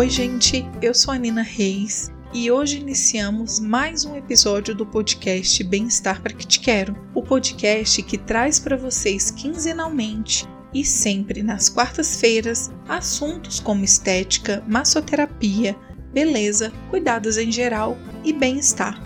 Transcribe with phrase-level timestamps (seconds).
[0.00, 5.62] Oi, gente, eu sou a Nina Reis e hoje iniciamos mais um episódio do podcast
[5.62, 11.68] Bem-Estar para que te quero, o podcast que traz para vocês quinzenalmente e sempre nas
[11.68, 15.76] quartas-feiras assuntos como estética, massoterapia,
[16.10, 18.98] beleza, cuidados em geral e bem-estar.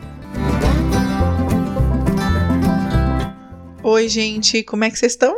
[3.83, 5.37] Oi, gente, como é que vocês estão?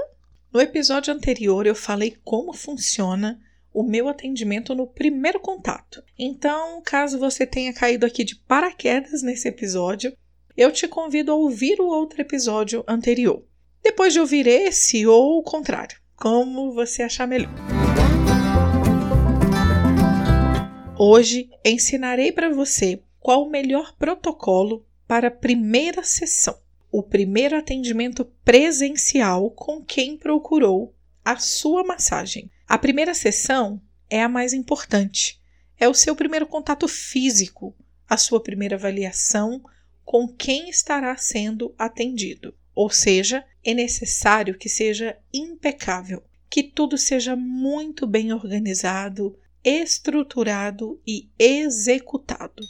[0.53, 3.41] No episódio anterior eu falei como funciona
[3.77, 6.03] o meu atendimento no primeiro contato.
[6.19, 10.17] Então, caso você tenha caído aqui de paraquedas nesse episódio,
[10.57, 13.45] eu te convido a ouvir o outro episódio anterior.
[13.83, 17.53] Depois de ouvir esse ou o contrário, como você achar melhor.
[20.99, 26.57] Hoje ensinarei para você qual o melhor protocolo para a primeira sessão,
[26.91, 32.51] o primeiro atendimento presencial com quem procurou a sua massagem.
[32.69, 35.41] A primeira sessão é a mais importante.
[35.79, 37.77] É o seu primeiro contato físico,
[38.09, 39.63] a sua primeira avaliação
[40.05, 42.55] com quem estará sendo atendido.
[42.75, 51.29] Ou seja, é necessário que seja impecável, que tudo seja muito bem organizado, estruturado e
[51.39, 52.63] executado.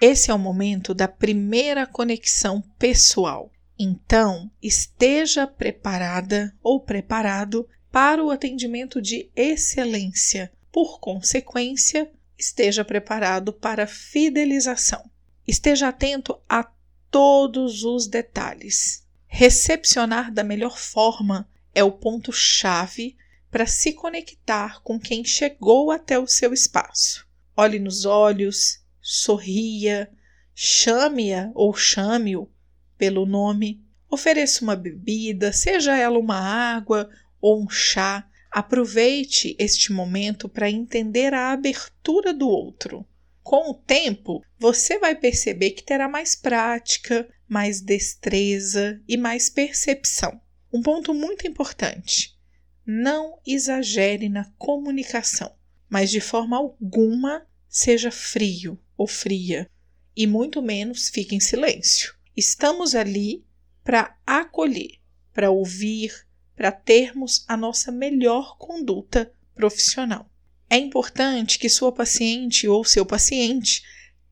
[0.00, 3.50] Esse é o momento da primeira conexão pessoal.
[3.78, 7.66] Então, esteja preparada ou preparado
[7.96, 10.52] para o atendimento de excelência.
[10.70, 15.10] Por consequência, esteja preparado para fidelização.
[15.48, 16.70] Esteja atento a
[17.10, 19.02] todos os detalhes.
[19.26, 23.16] Recepcionar da melhor forma é o ponto-chave
[23.50, 27.26] para se conectar com quem chegou até o seu espaço.
[27.56, 30.12] Olhe nos olhos, sorria,
[30.54, 32.46] chame-a ou chame-o
[32.98, 37.08] pelo nome, ofereça uma bebida, seja ela uma água
[37.46, 38.28] ou um chá.
[38.50, 43.06] Aproveite este momento para entender a abertura do outro.
[43.40, 50.40] Com o tempo, você vai perceber que terá mais prática, mais destreza e mais percepção.
[50.72, 52.36] Um ponto muito importante:
[52.84, 55.54] não exagere na comunicação,
[55.88, 59.70] mas de forma alguma seja frio ou fria,
[60.16, 62.12] e muito menos fique em silêncio.
[62.36, 63.44] Estamos ali
[63.84, 64.98] para acolher,
[65.32, 66.25] para ouvir,
[66.56, 70.28] para termos a nossa melhor conduta profissional.
[70.68, 73.82] É importante que sua paciente ou seu paciente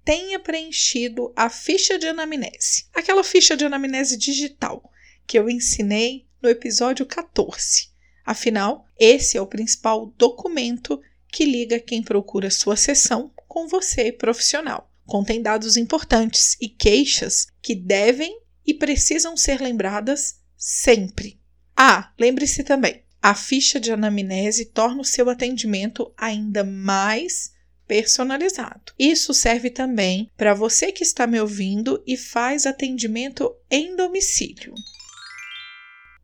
[0.05, 4.91] tenha preenchido a ficha de anamnese, aquela ficha de anamnese digital
[5.27, 7.89] que eu ensinei no episódio 14.
[8.25, 14.91] Afinal, esse é o principal documento que liga quem procura sua sessão com você, profissional.
[15.07, 21.39] Contém dados importantes e queixas que devem e precisam ser lembradas sempre.
[21.77, 27.53] Ah, lembre-se também, a ficha de anamnese torna o seu atendimento ainda mais
[27.87, 28.93] personalizado.
[28.99, 34.75] Isso serve também para você que está me ouvindo e faz atendimento em domicílio.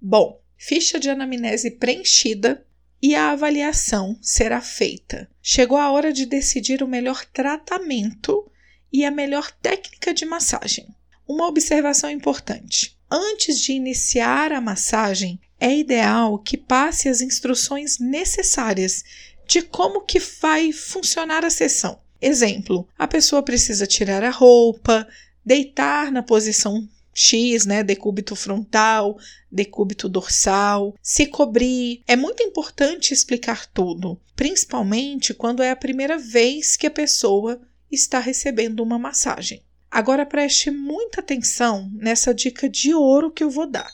[0.00, 2.66] Bom, ficha de anamnese preenchida
[3.02, 5.28] e a avaliação será feita.
[5.42, 8.50] Chegou a hora de decidir o melhor tratamento
[8.92, 10.86] e a melhor técnica de massagem.
[11.26, 19.02] Uma observação importante: antes de iniciar a massagem, é ideal que passe as instruções necessárias
[19.46, 21.98] de como que vai funcionar a sessão.
[22.22, 25.06] Exemplo, a pessoa precisa tirar a roupa,
[25.44, 29.18] deitar na posição X, né, decúbito frontal,
[29.50, 32.02] decúbito dorsal, se cobrir.
[32.06, 37.60] É muito importante explicar tudo, principalmente quando é a primeira vez que a pessoa
[37.90, 39.62] está recebendo uma massagem.
[39.90, 43.90] Agora preste muita atenção nessa dica de ouro que eu vou dar.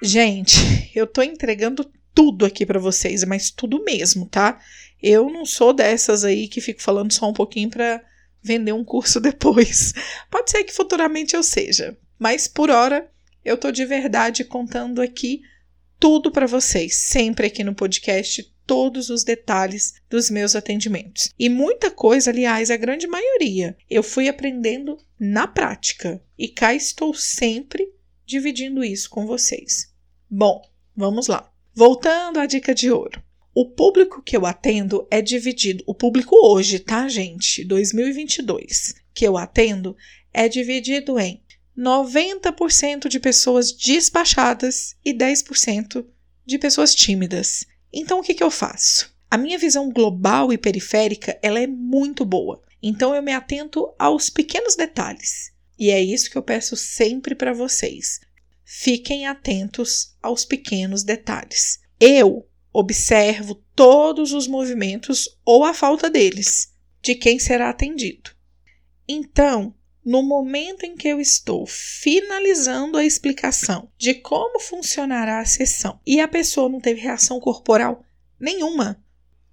[0.00, 0.56] Gente,
[0.94, 4.60] eu tô entregando tudo aqui para vocês, mas tudo mesmo, tá?
[5.02, 8.02] Eu não sou dessas aí que fico falando só um pouquinho para
[8.42, 9.92] vender um curso depois.
[10.30, 13.10] Pode ser que futuramente eu seja, mas por hora
[13.44, 15.42] eu tô de verdade contando aqui
[15.98, 21.32] tudo para vocês, sempre aqui no podcast, todos os detalhes dos meus atendimentos.
[21.38, 27.14] E muita coisa, aliás, a grande maioria, eu fui aprendendo na prática e cá estou
[27.14, 27.88] sempre
[28.26, 29.92] dividindo isso com vocês.
[30.28, 30.60] Bom,
[30.96, 31.50] vamos lá.
[31.72, 33.22] Voltando à dica de ouro.
[33.54, 37.64] O público que eu atendo é dividido, o público hoje, tá, gente?
[37.64, 39.96] 2022, que eu atendo
[40.30, 41.42] é dividido em
[41.76, 46.04] 90% de pessoas despachadas e 10%
[46.44, 47.66] de pessoas tímidas.
[47.92, 49.14] Então o que, que eu faço?
[49.30, 52.62] A minha visão global e periférica ela é muito boa.
[52.82, 55.52] Então eu me atento aos pequenos detalhes.
[55.78, 58.20] E é isso que eu peço sempre para vocês.
[58.64, 61.80] Fiquem atentos aos pequenos detalhes.
[62.00, 68.30] Eu observo todos os movimentos ou a falta deles de quem será atendido.
[69.08, 69.74] Então,
[70.06, 76.20] no momento em que eu estou finalizando a explicação de como funcionará a sessão e
[76.20, 78.04] a pessoa não teve reação corporal
[78.38, 79.02] nenhuma,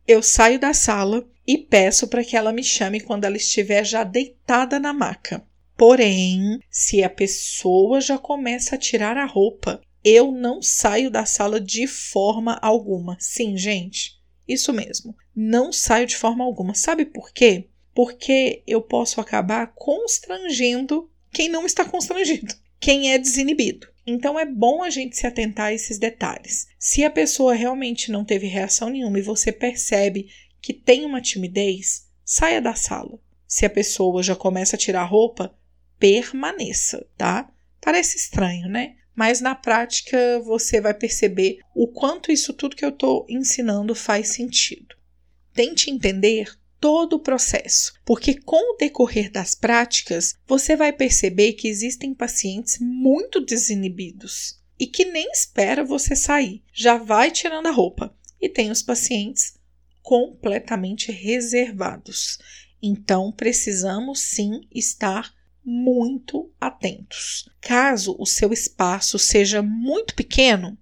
[0.08, 4.04] eu saio da sala e peço para que ela me chame quando ela estiver já
[4.04, 5.44] deitada na maca.
[5.76, 11.60] Porém, se a pessoa já começa a tirar a roupa, eu não saio da sala
[11.60, 13.18] de forma alguma.
[13.20, 15.16] Sim, gente, isso mesmo.
[15.36, 16.76] Não saio de forma alguma.
[16.76, 17.70] Sabe por quê?
[17.94, 23.88] Porque eu posso acabar constrangendo quem não está constrangido, quem é desinibido.
[24.06, 26.68] Então é bom a gente se atentar a esses detalhes.
[26.78, 30.28] Se a pessoa realmente não teve reação nenhuma e você percebe
[30.62, 33.20] que tem uma timidez, saia da sala.
[33.48, 35.56] Se a pessoa já começa a tirar a roupa,
[36.00, 37.50] permaneça, tá?
[37.80, 38.96] Parece estranho, né?
[39.16, 44.30] Mas na prática você vai perceber o quanto isso tudo que eu estou ensinando faz
[44.30, 44.96] sentido.
[45.54, 46.48] Tente entender
[46.84, 52.78] todo o processo, porque com o decorrer das práticas você vai perceber que existem pacientes
[52.82, 58.70] muito desinibidos e que nem espera você sair, já vai tirando a roupa, e tem
[58.70, 59.54] os pacientes
[60.02, 62.38] completamente reservados.
[62.82, 65.34] Então precisamos sim estar
[65.64, 67.48] muito atentos.
[67.62, 70.78] Caso o seu espaço seja muito pequeno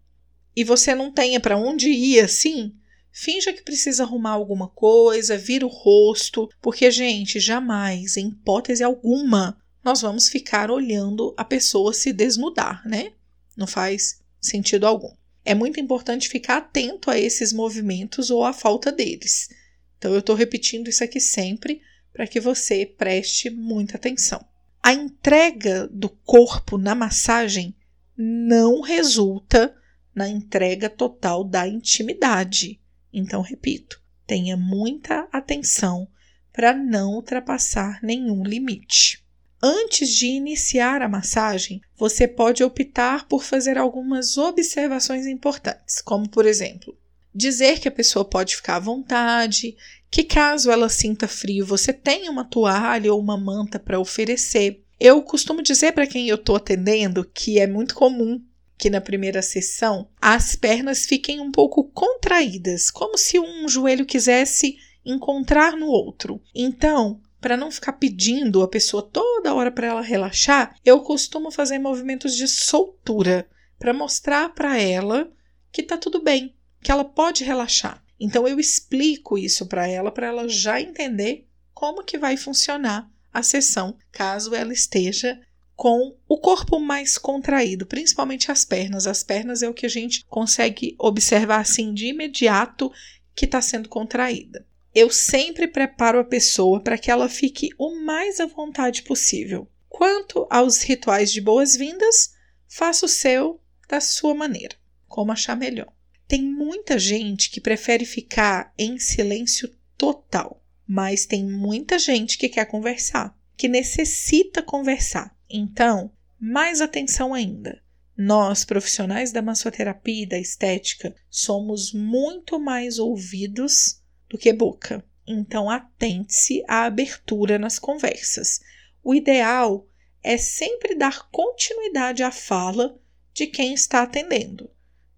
[0.55, 2.73] e você não tenha para onde ir assim,
[3.11, 9.57] finja que precisa arrumar alguma coisa, vira o rosto, porque, gente, jamais, em hipótese alguma,
[9.83, 13.13] nós vamos ficar olhando a pessoa se desnudar, né?
[13.57, 15.13] Não faz sentido algum.
[15.43, 19.49] É muito importante ficar atento a esses movimentos ou à falta deles.
[19.97, 21.81] Então, eu estou repetindo isso aqui sempre
[22.13, 24.43] para que você preste muita atenção.
[24.83, 27.75] A entrega do corpo na massagem
[28.17, 29.75] não resulta
[30.13, 32.80] na entrega total da intimidade.
[33.13, 36.07] Então, repito, tenha muita atenção
[36.53, 39.23] para não ultrapassar nenhum limite.
[39.63, 46.45] Antes de iniciar a massagem, você pode optar por fazer algumas observações importantes, como por
[46.47, 46.97] exemplo,
[47.33, 49.75] dizer que a pessoa pode ficar à vontade,
[50.09, 54.83] que caso ela sinta frio, você tem uma toalha ou uma manta para oferecer.
[54.99, 58.43] Eu costumo dizer para quem eu estou atendendo que é muito comum
[58.81, 64.75] que na primeira sessão as pernas fiquem um pouco contraídas, como se um joelho quisesse
[65.05, 66.41] encontrar no outro.
[66.55, 71.77] Então, para não ficar pedindo a pessoa toda hora para ela relaxar, eu costumo fazer
[71.77, 73.47] movimentos de soltura
[73.77, 75.31] para mostrar para ela
[75.71, 78.03] que tá tudo bem, que ela pode relaxar.
[78.19, 83.43] Então eu explico isso para ela, para ela já entender como que vai funcionar a
[83.43, 85.39] sessão, caso ela esteja
[85.81, 89.07] com o corpo mais contraído, principalmente as pernas.
[89.07, 92.91] As pernas é o que a gente consegue observar assim de imediato
[93.33, 94.63] que está sendo contraída.
[94.93, 99.67] Eu sempre preparo a pessoa para que ela fique o mais à vontade possível.
[99.89, 102.35] Quanto aos rituais de boas-vindas,
[102.67, 104.75] faça o seu da sua maneira,
[105.07, 105.91] como achar melhor.
[106.27, 109.67] Tem muita gente que prefere ficar em silêncio
[109.97, 115.35] total, mas tem muita gente que quer conversar, que necessita conversar.
[115.51, 117.81] Então, mais atenção ainda.
[118.17, 125.03] Nós, profissionais da massoterapia e da estética, somos muito mais ouvidos do que boca.
[125.27, 128.59] Então, atente-se à abertura nas conversas.
[129.03, 129.87] O ideal
[130.23, 132.99] é sempre dar continuidade à fala
[133.33, 134.69] de quem está atendendo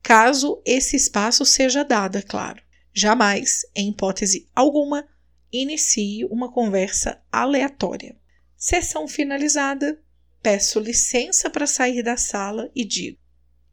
[0.03, 2.61] caso esse espaço seja dado, é claro.
[2.93, 5.07] Jamais, em hipótese alguma,
[5.51, 8.15] inicie uma conversa aleatória.
[8.55, 10.02] Sessão finalizada,
[10.43, 13.17] peço licença para sair da sala e digo: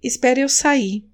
[0.02, 1.04] espere eu sair.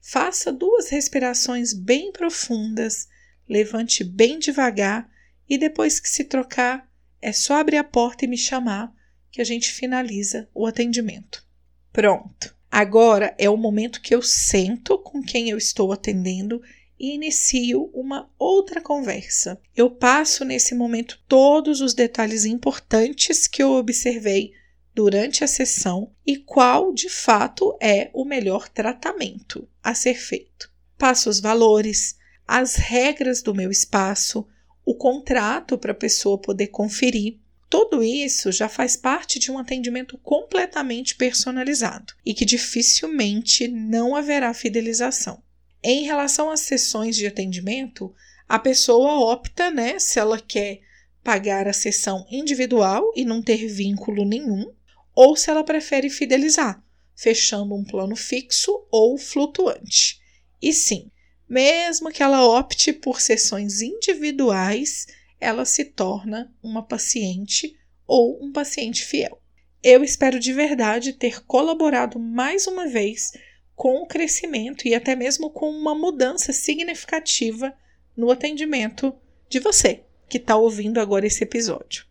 [0.00, 3.08] Faça duas respirações bem profundas,
[3.48, 5.10] levante bem devagar
[5.48, 6.88] e depois que se trocar,
[7.20, 8.94] é só abrir a porta e me chamar
[9.32, 11.44] que a gente finaliza o atendimento.
[11.92, 12.54] Pronto.
[12.70, 16.60] Agora é o momento que eu sento com quem eu estou atendendo
[16.98, 19.60] e inicio uma outra conversa.
[19.74, 24.52] Eu passo nesse momento todos os detalhes importantes que eu observei
[24.96, 30.72] durante a sessão e qual de fato é o melhor tratamento a ser feito.
[30.96, 32.16] Passo os valores,
[32.48, 34.48] as regras do meu espaço,
[34.86, 37.38] o contrato para a pessoa poder conferir
[37.68, 44.54] tudo isso já faz parte de um atendimento completamente personalizado e que dificilmente não haverá
[44.54, 45.42] fidelização.
[45.82, 48.14] Em relação às sessões de atendimento,
[48.48, 50.80] a pessoa opta, né, se ela quer
[51.26, 54.72] pagar a sessão individual e não ter vínculo nenhum,
[55.16, 56.84] ou se ela prefere fidelizar,
[57.16, 60.20] fechando um plano fixo ou flutuante.
[60.60, 61.10] E sim,
[61.48, 65.06] mesmo que ela opte por sessões individuais,
[65.40, 67.74] ela se torna uma paciente
[68.06, 69.40] ou um paciente fiel.
[69.82, 73.32] Eu espero de verdade ter colaborado mais uma vez
[73.74, 77.74] com o crescimento e até mesmo com uma mudança significativa
[78.16, 79.14] no atendimento
[79.48, 82.04] de você que está ouvindo agora esse episódio.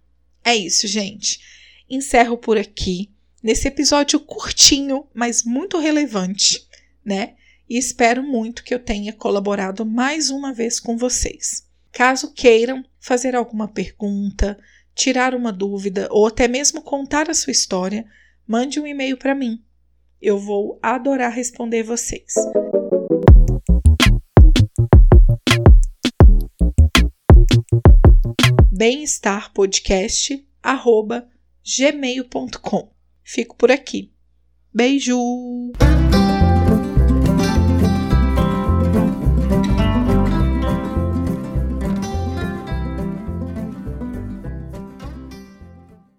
[0.44, 1.40] É isso, gente.
[1.90, 3.12] Encerro por aqui,
[3.44, 6.68] nesse episódio curtinho, mas muito relevante,
[7.04, 7.36] né?
[7.70, 11.64] E espero muito que eu tenha colaborado mais uma vez com vocês.
[11.92, 14.58] Caso queiram fazer alguma pergunta,
[14.96, 18.06] tirar uma dúvida ou até mesmo contar a sua história,
[18.48, 19.64] mande um e-mail para mim.
[20.20, 22.34] Eu vou adorar responder vocês.
[31.66, 32.92] bem-estarpodcast@gmail.com.
[33.24, 34.14] Fico por aqui.
[34.74, 35.18] Beijo!